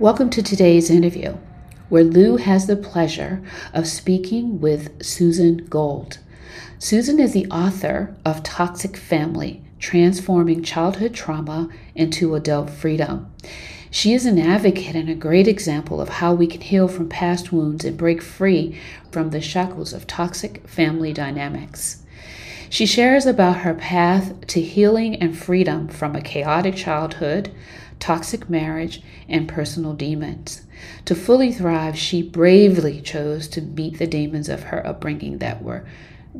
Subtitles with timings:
[0.00, 1.36] Welcome to today's interview,
[1.90, 3.42] where Lou has the pleasure
[3.74, 6.20] of speaking with Susan Gold.
[6.78, 13.30] Susan is the author of Toxic Family Transforming Childhood Trauma into Adult Freedom.
[13.90, 17.52] She is an advocate and a great example of how we can heal from past
[17.52, 18.80] wounds and break free
[19.12, 22.02] from the shackles of toxic family dynamics.
[22.70, 27.52] She shares about her path to healing and freedom from a chaotic childhood,
[28.00, 30.62] toxic marriage, and personal demons.
[31.04, 35.86] To fully thrive, she bravely chose to meet the demons of her upbringing that were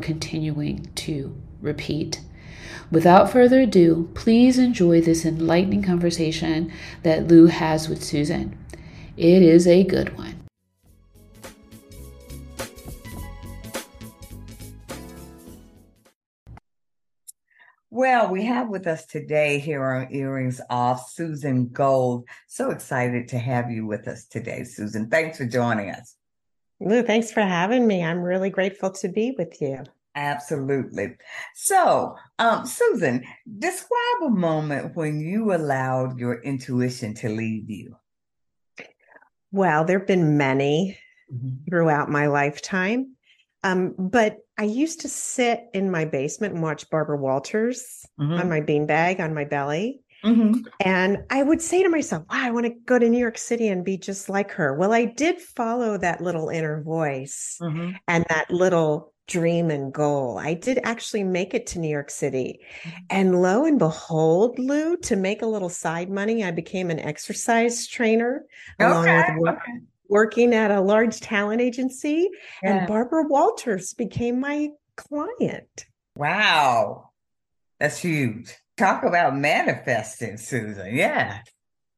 [0.01, 2.21] continuing to repeat.
[2.91, 6.73] Without further ado, please enjoy this enlightening conversation
[7.05, 8.59] that Lou has with Susan.
[9.17, 10.40] It is a good one.
[18.01, 22.27] Well, we have with us today here on Earrings Off Susan Gold.
[22.47, 25.11] So excited to have you with us today, Susan.
[25.11, 26.17] Thanks for joining us.
[26.81, 28.03] Lou, thanks for having me.
[28.03, 29.85] I'm really grateful to be with you.
[30.15, 31.17] Absolutely.
[31.55, 33.23] So, um, Susan,
[33.59, 37.97] describe a moment when you allowed your intuition to lead you.
[39.53, 40.97] Well, there have been many
[41.31, 41.69] mm-hmm.
[41.69, 43.17] throughout my lifetime.
[43.63, 48.33] Um, but I used to sit in my basement and watch Barbara Walters mm-hmm.
[48.33, 50.03] on my beanbag on my belly.
[50.25, 50.61] Mm-hmm.
[50.81, 53.69] And I would say to myself, wow, I want to go to New York City
[53.69, 54.75] and be just like her.
[54.75, 57.93] Well, I did follow that little inner voice mm-hmm.
[58.07, 60.39] and that little dream and goal.
[60.39, 62.61] I did actually make it to New York City.
[63.09, 67.87] And lo and behold, Lou, to make a little side money, I became an exercise
[67.87, 68.45] trainer
[68.81, 68.91] okay.
[68.91, 69.79] along with work, okay
[70.11, 72.29] working at a large talent agency,
[72.63, 72.79] yeah.
[72.79, 75.87] and Barbara Walters became my client.
[76.17, 77.11] Wow.
[77.79, 78.55] That's huge.
[78.77, 80.95] Talk about manifesting, Susan.
[80.95, 81.39] Yeah.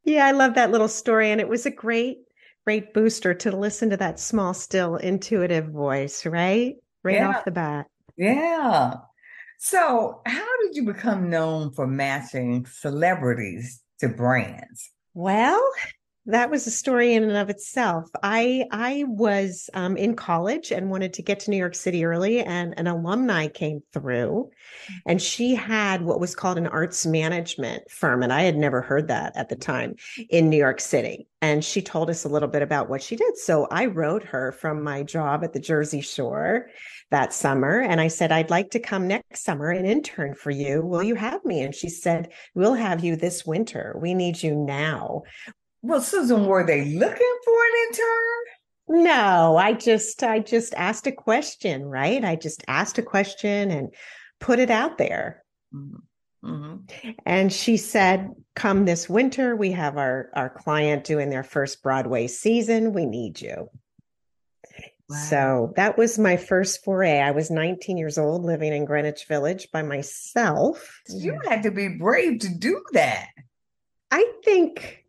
[0.04, 1.30] Yeah, I love that little story.
[1.30, 2.18] And it was a great,
[2.64, 6.76] great booster to listen to that small, still, intuitive voice, right?
[7.02, 7.28] Right yeah.
[7.30, 7.86] off the bat.
[8.16, 8.94] Yeah.
[9.58, 14.90] So, how did you become known for matching celebrities to brands?
[15.14, 15.62] Well,
[16.26, 18.08] that was a story in and of itself.
[18.22, 22.40] I I was um, in college and wanted to get to New York City early,
[22.40, 24.50] and an alumni came through,
[25.04, 29.08] and she had what was called an arts management firm, and I had never heard
[29.08, 29.96] that at the time
[30.30, 31.26] in New York City.
[31.40, 33.36] And she told us a little bit about what she did.
[33.36, 36.68] So I wrote her from my job at the Jersey Shore
[37.10, 40.82] that summer, and I said, "I'd like to come next summer and intern for you.
[40.82, 43.96] Will you have me?" And she said, "We'll have you this winter.
[44.00, 45.22] We need you now."
[45.82, 49.04] Well, Susan, were they looking for an intern?
[49.04, 52.24] No, I just I just asked a question, right?
[52.24, 53.94] I just asked a question and
[54.40, 55.44] put it out there.
[55.74, 56.52] Mm-hmm.
[56.52, 57.10] mm-hmm.
[57.24, 62.26] And she said, "Come this winter, we have our our client doing their first Broadway
[62.26, 62.92] season.
[62.92, 63.68] We need you."
[65.08, 65.16] Wow.
[65.16, 67.18] So that was my first foray.
[67.18, 71.02] I was 19 years old, living in Greenwich Village by myself.
[71.08, 73.28] You had to be brave to do that.
[74.10, 75.01] I think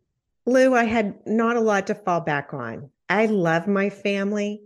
[0.46, 2.90] Lou, I had not a lot to fall back on.
[3.08, 4.62] I love my family,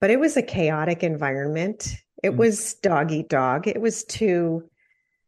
[0.00, 1.94] but it was a chaotic environment.
[2.22, 2.36] It mm.
[2.36, 3.68] was dog eat dog.
[3.68, 4.68] It was two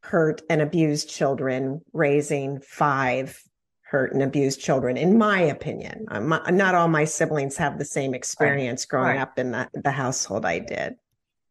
[0.00, 3.38] hurt and abused children raising five
[3.82, 6.06] hurt and abused children, in my opinion.
[6.10, 8.88] not all my siblings have the same experience right.
[8.88, 9.22] growing right.
[9.22, 10.96] up in the, the household I did.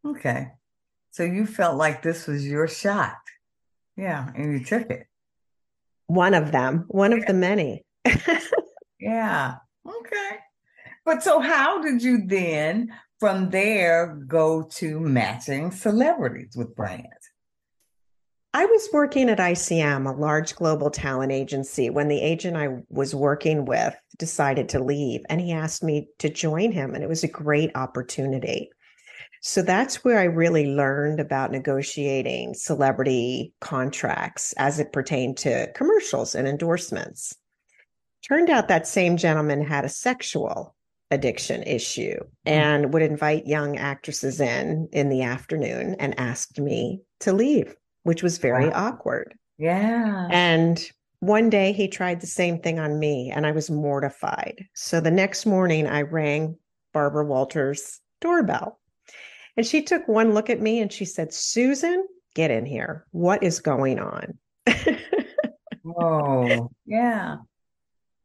[0.05, 0.49] Okay.
[1.11, 3.17] So you felt like this was your shot.
[3.95, 4.29] Yeah.
[4.35, 5.07] And you took it.
[6.05, 7.83] One of them, one of the many.
[8.99, 9.55] Yeah.
[9.87, 10.37] Okay.
[11.05, 17.07] But so how did you then from there go to matching celebrities with brands?
[18.53, 23.13] I was working at ICM, a large global talent agency, when the agent I was
[23.13, 26.95] working with decided to leave and he asked me to join him.
[26.95, 28.71] And it was a great opportunity.
[29.41, 36.33] So that's where I really learned about negotiating celebrity contracts as it pertained to commercials
[36.33, 37.35] and endorsements.
[38.23, 40.75] Turned out that same gentleman had a sexual
[41.11, 42.27] addiction issue hmm.
[42.45, 48.23] and would invite young actresses in in the afternoon and asked me to leave, which
[48.23, 48.87] was very wow.
[48.87, 49.33] awkward.
[49.57, 50.27] Yeah.
[50.29, 50.83] And
[51.19, 54.65] one day he tried the same thing on me and I was mortified.
[54.75, 56.57] So the next morning I rang
[56.93, 58.79] Barbara Walters' doorbell.
[59.55, 62.05] And she took one look at me and she said, Susan,
[62.35, 63.05] get in here.
[63.11, 64.37] What is going on?
[65.99, 67.37] oh, yeah.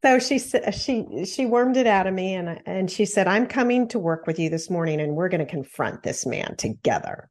[0.05, 3.47] So she said she she wormed it out of me and and she said, "I'm
[3.47, 7.31] coming to work with you this morning and we're going to confront this man together."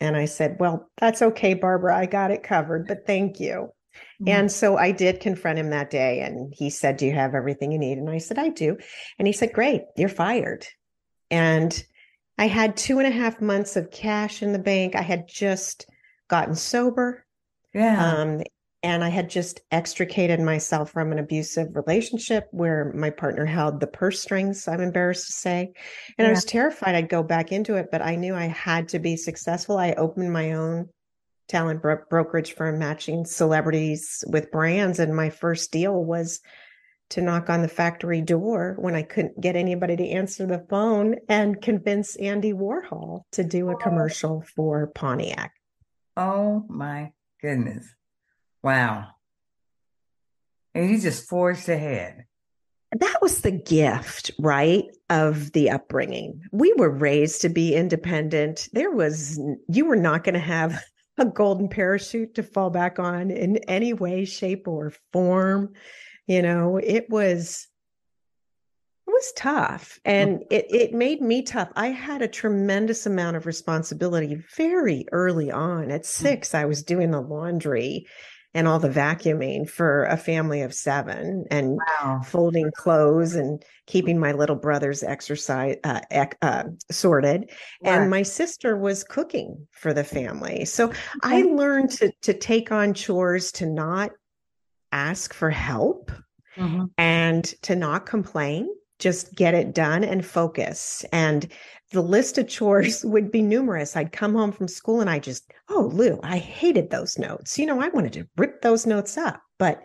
[0.00, 1.96] And I said, "Well, that's okay, Barbara.
[1.96, 4.28] I got it covered, but thank you." Mm-hmm.
[4.28, 7.70] And so I did confront him that day and he said, "Do you have everything
[7.70, 8.78] you need?" And I said, "I do."
[9.18, 10.66] And he said, "Great, you're fired."
[11.30, 11.84] And
[12.38, 14.96] I had two and a half months of cash in the bank.
[14.96, 15.86] I had just
[16.28, 17.24] gotten sober.
[17.74, 18.14] Yeah.
[18.14, 18.42] Um,
[18.94, 23.86] and I had just extricated myself from an abusive relationship where my partner held the
[23.86, 25.72] purse strings, I'm embarrassed to say.
[26.16, 26.28] And yeah.
[26.28, 29.16] I was terrified I'd go back into it, but I knew I had to be
[29.16, 29.76] successful.
[29.76, 30.88] I opened my own
[31.48, 35.00] talent bro- brokerage firm matching celebrities with brands.
[35.00, 36.40] And my first deal was
[37.10, 41.16] to knock on the factory door when I couldn't get anybody to answer the phone
[41.28, 43.76] and convince Andy Warhol to do a oh.
[43.76, 45.52] commercial for Pontiac.
[46.16, 47.10] Oh my
[47.42, 47.86] goodness.
[48.64, 49.08] Wow.
[50.74, 52.24] And you just forged ahead.
[52.98, 54.84] That was the gift, right?
[55.10, 56.40] Of the upbringing.
[56.50, 58.68] We were raised to be independent.
[58.72, 59.38] There was,
[59.68, 60.82] you were not going to have
[61.18, 65.74] a golden parachute to fall back on in any way, shape, or form.
[66.26, 67.68] You know, it was,
[69.06, 70.46] it was tough and mm.
[70.50, 71.68] it, it made me tough.
[71.76, 75.90] I had a tremendous amount of responsibility very early on.
[75.90, 76.06] At mm.
[76.06, 78.06] six, I was doing the laundry
[78.54, 82.20] and all the vacuuming for a family of seven and wow.
[82.24, 86.00] folding clothes and keeping my little brother's exercise uh,
[86.40, 87.50] uh, sorted
[87.82, 87.92] right.
[87.92, 90.96] and my sister was cooking for the family so okay.
[91.22, 94.10] i learned to to take on chores to not
[94.92, 96.12] ask for help
[96.56, 96.84] mm-hmm.
[96.96, 98.68] and to not complain
[99.00, 101.48] just get it done and focus and
[101.94, 103.96] the list of chores would be numerous.
[103.96, 107.58] I'd come home from school and I just, oh, Lou, I hated those notes.
[107.58, 109.82] You know, I wanted to rip those notes up, but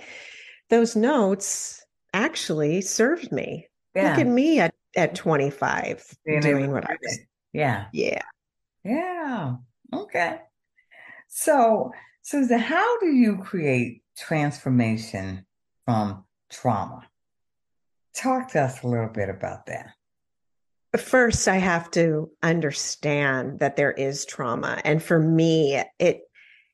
[0.70, 3.68] those notes actually served me.
[3.96, 4.10] Yeah.
[4.10, 7.20] Look at me at, at 25 Being doing what I was.
[7.54, 7.86] Yeah.
[7.94, 8.22] Yeah.
[8.84, 9.56] Yeah.
[9.94, 10.40] Okay.
[11.28, 11.92] So,
[12.24, 15.46] Susan, how do you create transformation
[15.86, 17.08] from trauma?
[18.16, 19.94] Talk to us a little bit about that
[20.98, 24.82] first i have to understand that there is trauma.
[24.84, 26.22] And for me it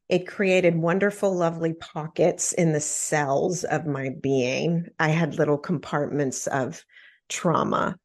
[0.08, 4.86] it created wonderful lovely pockets in the cells of my being.
[5.00, 6.86] I had little compartments of
[7.28, 7.98] trauma.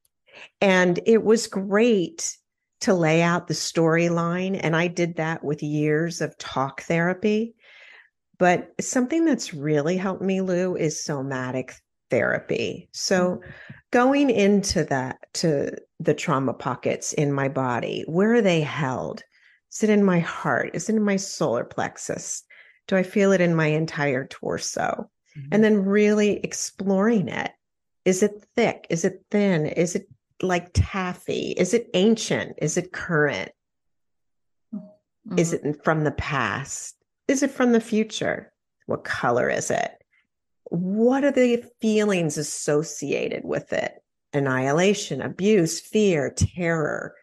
[0.63, 2.39] And it was great
[2.81, 7.55] to lay out the storyline and i did that with years of talk therapy.
[8.39, 11.75] But something that's really helped me lou is somatic
[12.11, 13.51] therapy so mm-hmm.
[13.91, 15.71] going into that to
[16.01, 18.05] the trauma pockets in my body?
[18.07, 19.23] Where are they held?
[19.71, 20.71] Is it in my heart?
[20.75, 22.43] Is it in my solar plexus?
[22.89, 25.11] Do I feel it in my entire torso?
[25.37, 25.49] Mm-hmm.
[25.53, 27.53] And then really exploring it.
[28.05, 28.87] Is it thick?
[28.89, 29.67] Is it thin?
[29.67, 30.09] Is it
[30.43, 31.51] like taffy?
[31.53, 32.55] Is it ancient?
[32.59, 33.53] Is it current?
[34.75, 35.39] Mm-hmm.
[35.39, 36.97] Is it from the past?
[37.29, 38.53] Is it from the future?
[38.87, 40.00] What color is it?
[40.71, 44.01] What are the feelings associated with it?
[44.33, 47.15] annihilation, abuse, fear, terror,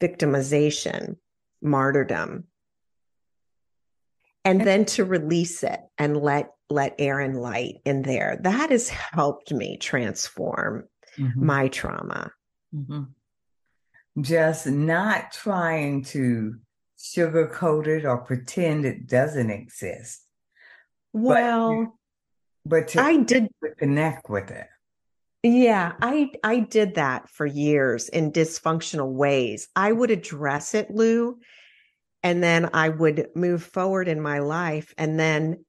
[0.00, 1.16] victimization,
[1.60, 2.44] martyrdom.
[4.44, 8.38] And then to release it and let let air and light in there.
[8.42, 11.46] That has helped me transform mm-hmm.
[11.46, 12.32] my trauma.
[12.74, 14.22] Mm-hmm.
[14.22, 16.56] Just not trying to
[16.98, 20.26] sugarcoat it or pretend it doesn't exist.
[21.12, 21.98] Well,
[22.64, 24.66] but, to, I did connect with it.
[25.42, 29.68] Yeah, I I did that for years in dysfunctional ways.
[29.74, 31.38] I would address it, Lou,
[32.22, 35.64] and then I would move forward in my life and then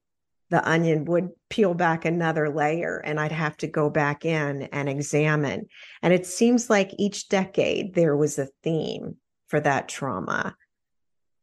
[0.50, 4.88] the onion would peel back another layer and I'd have to go back in and
[4.88, 5.66] examine.
[6.02, 9.16] And it seems like each decade there was a theme
[9.48, 10.54] for that trauma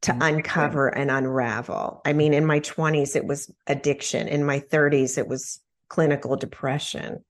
[0.02, 0.22] to mm-hmm.
[0.22, 2.02] uncover and unravel.
[2.06, 4.28] I mean, in my 20s, it was addiction.
[4.28, 7.24] In my 30s, it was clinical depression.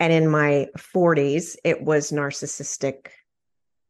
[0.00, 3.08] And in my 40s, it was narcissistic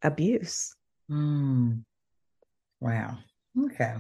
[0.02, 0.74] abuse.
[1.10, 1.84] Mm.
[2.80, 3.18] Wow.
[3.58, 3.94] Okay.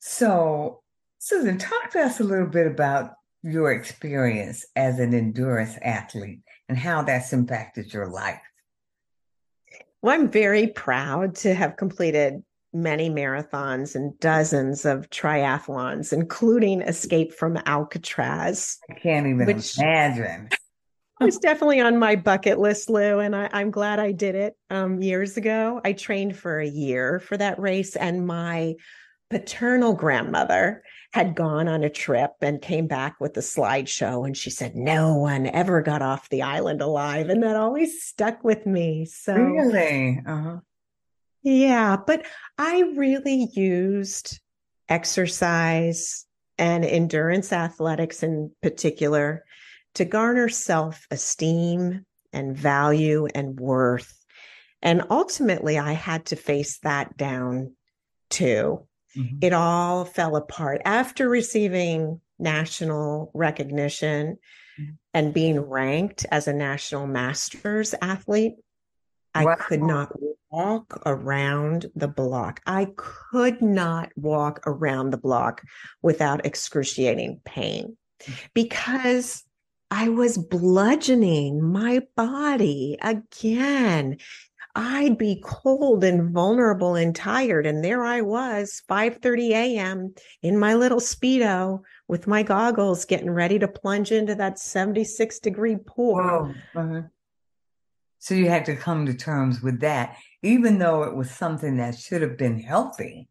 [0.00, 0.82] So,
[1.18, 3.12] Susan, talk to us a little bit about
[3.42, 8.40] your experience as an endurance athlete and how that's impacted your life.
[10.02, 12.42] Well, I'm very proud to have completed
[12.82, 18.78] many marathons and dozens of triathlons, including Escape from Alcatraz.
[18.90, 20.50] I can't even which imagine.
[21.20, 25.00] was definitely on my bucket list, Lou, and I, am glad I did it um,
[25.00, 25.80] years ago.
[25.84, 28.74] I trained for a year for that race, and my
[29.30, 34.50] paternal grandmother had gone on a trip and came back with a slideshow and she
[34.50, 39.04] said no one ever got off the island alive and that always stuck with me
[39.04, 40.58] so really uh-huh.
[41.46, 42.26] Yeah but
[42.58, 44.40] i really used
[44.88, 46.26] exercise
[46.58, 49.44] and endurance athletics in particular
[49.94, 54.12] to garner self-esteem and value and worth
[54.82, 57.74] and ultimately i had to face that down
[58.28, 58.86] too
[59.16, 59.38] Mm-hmm.
[59.40, 64.38] It all fell apart after receiving national recognition
[64.78, 64.92] mm-hmm.
[65.14, 68.56] and being ranked as a national masters athlete.
[69.34, 69.48] Wow.
[69.48, 70.12] I could not
[70.50, 72.60] walk around the block.
[72.66, 75.62] I could not walk around the block
[76.02, 77.96] without excruciating pain
[78.54, 79.44] because
[79.90, 84.18] I was bludgeoning my body again.
[84.74, 87.66] I'd be cold and vulnerable and tired.
[87.66, 90.14] And there I was, 5:30 a.m.
[90.42, 95.76] in my little Speedo with my goggles, getting ready to plunge into that 76 degree
[95.76, 96.52] pool.
[96.74, 97.02] Uh-huh.
[98.18, 101.98] So you had to come to terms with that, even though it was something that
[101.98, 103.28] should have been healthy.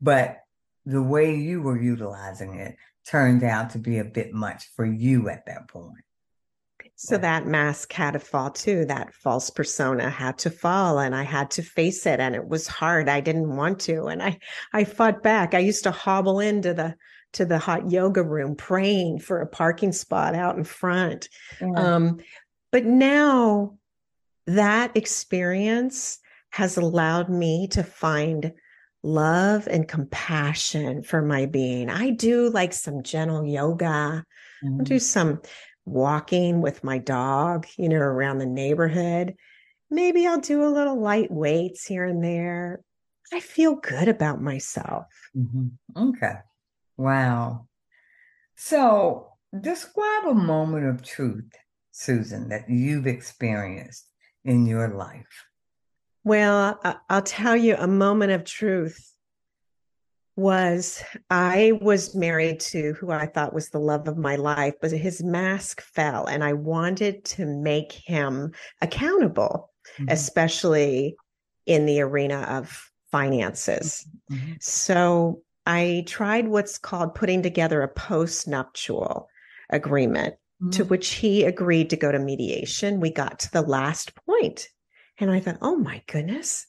[0.00, 0.38] But
[0.84, 2.76] the way you were utilizing it
[3.06, 6.04] turned out to be a bit much for you at that point.
[6.98, 8.86] So that mask had to fall too.
[8.86, 12.20] That false persona had to fall and I had to face it.
[12.20, 13.08] And it was hard.
[13.08, 14.06] I didn't want to.
[14.06, 14.38] And I,
[14.72, 15.52] I fought back.
[15.52, 16.94] I used to hobble into the,
[17.34, 21.28] to the hot yoga room praying for a parking spot out in front.
[21.76, 22.20] Um,
[22.72, 23.76] but now
[24.46, 26.18] that experience
[26.50, 28.52] has allowed me to find
[29.02, 31.88] love and compassion for my being.
[31.88, 34.24] I do like some gentle yoga.
[34.64, 34.80] Mm-hmm.
[34.80, 35.40] I do some
[35.84, 39.34] walking with my dog, you know, around the neighborhood.
[39.90, 42.80] Maybe I'll do a little light weights here and there.
[43.32, 45.06] I feel good about myself.
[45.36, 46.08] Mm-hmm.
[46.10, 46.34] Okay.
[46.96, 47.68] Wow.
[48.56, 49.28] So
[49.60, 51.50] describe a moment of truth,
[51.92, 54.08] Susan, that you've experienced
[54.44, 55.44] in your life.
[56.26, 59.12] Well, I'll tell you a moment of truth
[60.34, 64.90] was I was married to who I thought was the love of my life, but
[64.90, 70.06] his mask fell and I wanted to make him accountable, mm-hmm.
[70.08, 71.14] especially
[71.64, 74.04] in the arena of finances.
[74.28, 74.54] Mm-hmm.
[74.60, 79.28] So I tried what's called putting together a post nuptial
[79.70, 80.70] agreement mm-hmm.
[80.70, 82.98] to which he agreed to go to mediation.
[82.98, 84.70] We got to the last point
[85.18, 86.66] and I thought, oh my goodness,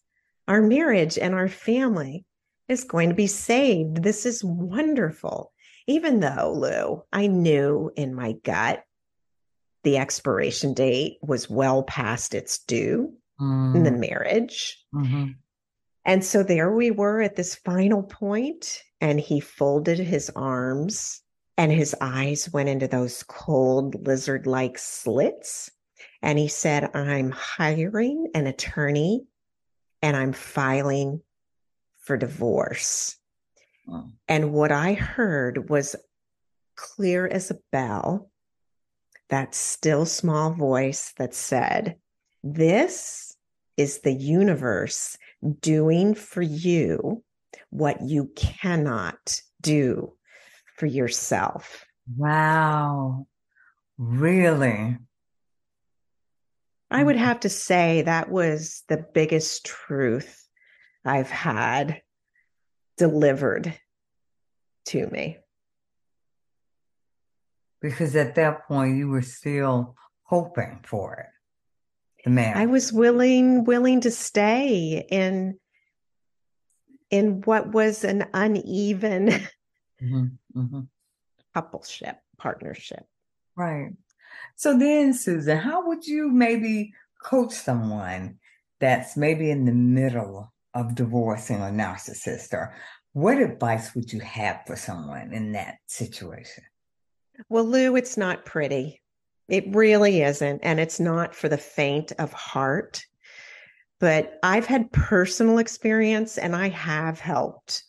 [0.48, 2.26] our marriage and our family
[2.68, 4.04] is going to be saved.
[4.04, 5.52] This is wonderful.
[5.88, 8.84] Even though, Lou, I knew in my gut
[9.84, 13.76] the expiration date was well past its due mm.
[13.76, 14.00] in the mm.
[14.00, 14.84] marriage.
[14.94, 15.32] Mm-hmm.
[16.06, 21.22] And so there we were at this final point, and he folded his arms
[21.58, 25.72] and his eyes went into those cold lizard like slits.
[26.22, 29.26] And he said, I'm hiring an attorney
[30.02, 31.22] and I'm filing
[32.00, 33.18] for divorce.
[33.90, 34.10] Oh.
[34.28, 35.96] And what I heard was
[36.76, 38.30] clear as a bell
[39.30, 41.98] that still small voice that said,
[42.44, 43.36] This
[43.76, 45.18] is the universe
[45.62, 47.24] doing for you
[47.70, 50.14] what you cannot do
[50.78, 51.86] for yourself.
[52.16, 53.28] Wow.
[53.98, 54.98] Really?
[56.90, 60.48] I would have to say that was the biggest truth
[61.04, 62.02] I've had
[62.98, 63.74] delivered
[64.86, 65.38] to me.
[67.82, 72.24] Because at that point you were still hoping for it.
[72.24, 72.58] The man.
[72.58, 75.60] I was willing willing to stay in
[77.10, 79.28] in what was an uneven
[80.02, 80.26] mm-hmm,
[80.56, 80.80] mm-hmm.
[81.56, 83.06] coupleship, partnership.
[83.56, 83.92] Right.
[84.56, 88.38] So then, Susan, how would you maybe coach someone
[88.80, 92.76] that's maybe in the middle of divorcing a narcissist or
[93.14, 96.64] what advice would you have for someone in that situation?
[97.50, 99.02] Well, Lou, it's not pretty.
[99.50, 100.60] It really isn't.
[100.62, 103.04] And it's not for the faint of heart.
[104.00, 107.84] But I've had personal experience and I have helped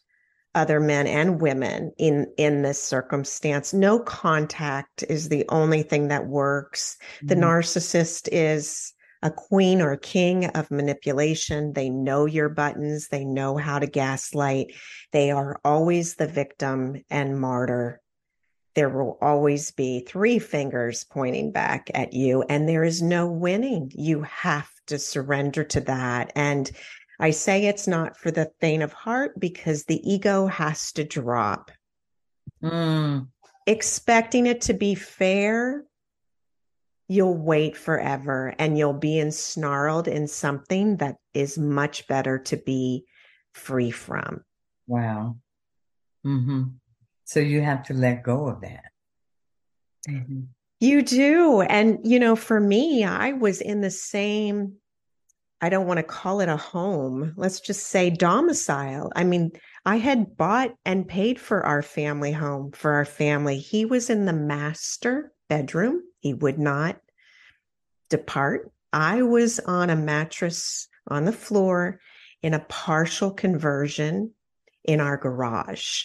[0.55, 6.27] other men and women in in this circumstance no contact is the only thing that
[6.27, 7.27] works mm-hmm.
[7.29, 11.73] the narcissist is a queen or a king of manipulation.
[11.73, 14.75] They know your buttons, they know how to gaslight.
[15.13, 18.01] They are always the victim and martyr.
[18.75, 23.91] There will always be three fingers pointing back at you, and there is no winning.
[23.95, 26.33] You have to surrender to that.
[26.37, 26.71] And
[27.19, 31.71] I say it's not for the faint of heart because the ego has to drop.
[32.63, 33.29] Mm.
[33.67, 35.85] Expecting it to be fair
[37.09, 43.05] you'll wait forever and you'll be ensnarled in something that is much better to be
[43.53, 44.45] free from.
[44.87, 45.39] Wow.
[46.25, 46.65] Mm-hmm.
[47.25, 48.85] So you have to let go of that.
[50.09, 50.41] Mm-hmm.
[50.81, 51.63] You do.
[51.63, 54.75] And, you know, for me, I was in the same,
[55.61, 57.35] I don't want to call it a home.
[57.37, 59.11] Let's just say domicile.
[59.17, 59.51] I mean,
[59.85, 63.59] I had bought and paid for our family home for our family.
[63.59, 66.03] He was in the master bedroom.
[66.21, 67.01] He would not
[68.09, 68.71] depart.
[68.93, 72.01] I was on a mattress on the floor
[72.43, 74.33] in a partial conversion
[74.85, 76.05] in our garage.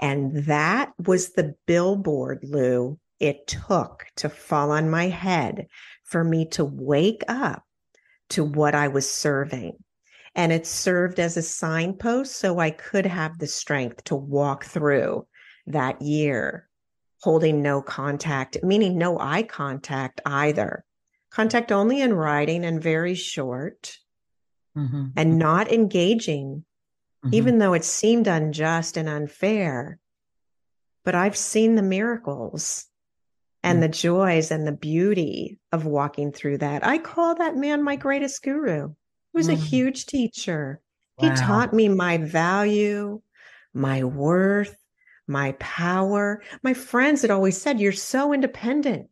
[0.00, 5.66] And that was the billboard, Lou, it took to fall on my head
[6.04, 7.64] for me to wake up
[8.32, 9.76] to what I was serving.
[10.34, 15.26] And it served as a signpost so I could have the strength to walk through
[15.66, 16.68] that year
[17.22, 20.84] holding no contact, meaning no eye contact either.
[21.30, 23.96] Contact only in writing and very short
[24.76, 25.06] mm-hmm.
[25.16, 26.64] and not engaging,
[27.24, 27.34] mm-hmm.
[27.34, 29.98] even though it seemed unjust and unfair.
[31.04, 32.86] But I've seen the miracles
[33.62, 36.84] and the joys and the beauty of walking through that.
[36.84, 38.88] I call that man my greatest guru.
[38.88, 38.94] He
[39.38, 39.62] was a mm-hmm.
[39.62, 40.80] huge teacher.
[41.18, 41.30] Wow.
[41.30, 43.20] He taught me my value,
[43.72, 44.76] my worth,
[45.28, 46.42] my power.
[46.62, 49.08] My friends had always said, You're so independent.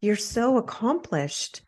[0.00, 1.62] You're so accomplished.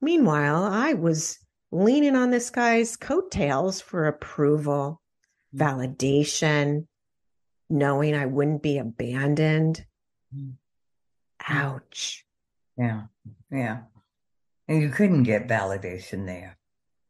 [0.00, 1.38] Meanwhile, I was
[1.72, 5.00] leaning on this guy's coattails for approval,
[5.56, 6.86] validation,
[7.70, 9.84] knowing I wouldn't be abandoned.
[10.34, 10.54] Mm.
[11.48, 12.24] Ouch.
[12.76, 13.02] Yeah.
[13.50, 13.82] Yeah.
[14.68, 16.56] And you couldn't get validation there.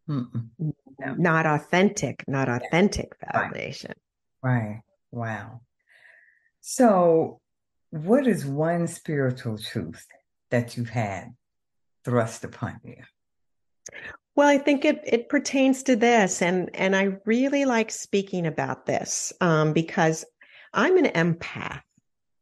[0.07, 1.15] No.
[1.17, 3.95] Not authentic, not authentic validation.
[4.43, 4.53] Right.
[4.53, 4.81] right.
[5.11, 5.61] Wow.
[6.61, 7.41] So,
[7.91, 10.07] what is one spiritual truth
[10.51, 11.35] that you've had
[12.05, 12.97] thrust upon you?
[14.37, 18.87] Well, I think it it pertains to this, and and I really like speaking about
[18.87, 20.25] this um, because
[20.73, 21.83] I'm an empath.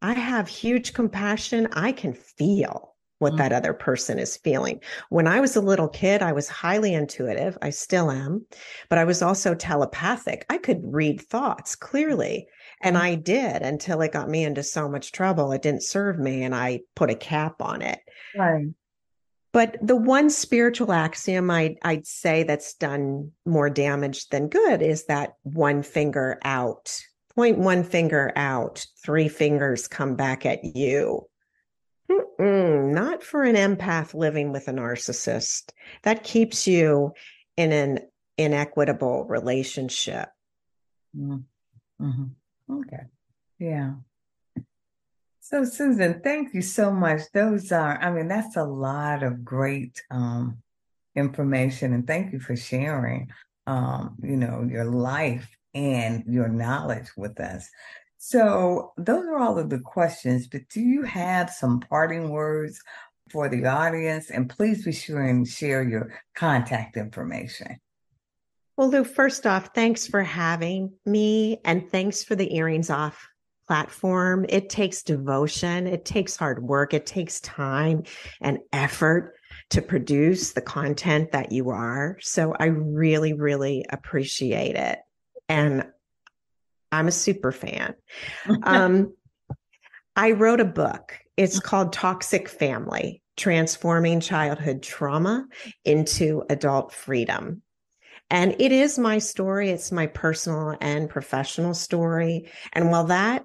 [0.02, 1.68] I have huge compassion.
[1.72, 3.38] I can feel what mm-hmm.
[3.38, 4.80] that other person is feeling.
[5.08, 7.56] When I was a little kid, I was highly intuitive.
[7.62, 8.44] I still am,
[8.90, 10.44] but I was also telepathic.
[10.50, 12.48] I could read thoughts clearly.
[12.82, 13.04] And mm-hmm.
[13.04, 15.52] I did until it got me into so much trouble.
[15.52, 18.00] It didn't serve me and I put a cap on it.
[18.36, 18.66] Right.
[19.52, 25.04] But the one spiritual axiom I'd, I'd say that's done more damage than good is
[25.04, 26.98] that one finger out,
[27.34, 31.26] point one finger out, three fingers come back at you.
[32.10, 35.70] Mm-mm, not for an empath living with a narcissist.
[36.02, 37.12] That keeps you
[37.56, 38.00] in an
[38.36, 40.28] inequitable relationship.
[41.16, 42.04] Mm-hmm.
[42.04, 42.78] mm-hmm.
[42.80, 43.04] Okay.
[43.58, 43.94] Yeah.
[45.40, 47.22] So, Susan, thank you so much.
[47.34, 50.58] Those are, I mean, that's a lot of great um,
[51.14, 53.30] information, and thank you for sharing,
[53.66, 57.68] um, you know, your life and your knowledge with us.
[58.18, 62.80] So, those are all of the questions, but do you have some parting words
[63.30, 64.30] for the audience?
[64.30, 67.78] And please be sure and share your contact information.
[68.76, 73.28] Well, Lou, first off, thanks for having me and thanks for the earrings off
[73.66, 74.46] platform.
[74.48, 78.04] It takes devotion, it takes hard work, it takes time
[78.40, 79.34] and effort
[79.70, 82.18] to produce the content that you are.
[82.20, 84.98] So I really, really appreciate it.
[85.48, 85.86] And
[86.90, 87.94] I'm a super fan.
[88.64, 89.14] Um,
[90.14, 91.18] I wrote a book.
[91.36, 95.46] It's called Toxic Family Transforming Childhood Trauma
[95.84, 97.62] into Adult Freedom.
[98.30, 99.70] And it is my story.
[99.70, 102.50] It's my personal and professional story.
[102.72, 103.44] And while that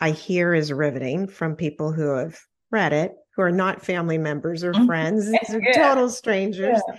[0.00, 2.38] I hear is riveting from people who have
[2.70, 4.86] read it, who are not family members or mm-hmm.
[4.86, 6.80] friends, these are total strangers.
[6.88, 6.98] Yeah.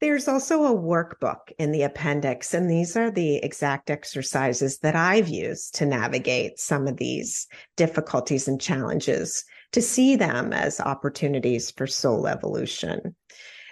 [0.00, 5.28] There's also a workbook in the appendix, and these are the exact exercises that I've
[5.28, 11.86] used to navigate some of these difficulties and challenges to see them as opportunities for
[11.86, 13.14] soul evolution.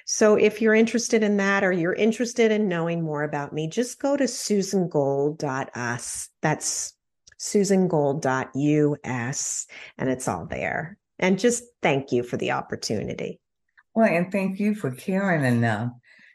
[0.05, 3.99] So if you're interested in that or you're interested in knowing more about me, just
[3.99, 6.29] go to susangold.us.
[6.43, 6.93] That's
[7.38, 10.99] susangold.us, and it's all there.
[11.19, 13.41] And just thank you for the opportunity.
[13.95, 15.93] Well, and thank you for caring enough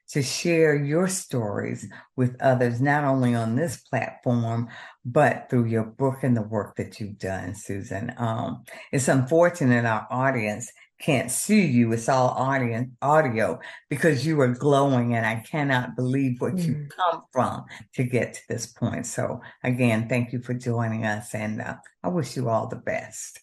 [0.10, 4.70] to share your stories with others, not only on this platform,
[5.06, 8.14] but through your book and the work that you've done, Susan.
[8.18, 10.72] Um, it's unfortunate our audience
[11.04, 11.92] can't see you.
[11.92, 16.66] It's all audience audio because you are glowing, and I cannot believe what mm.
[16.66, 19.06] you've come from to get to this point.
[19.06, 23.40] So, again, thank you for joining us, and uh, I wish you all the best.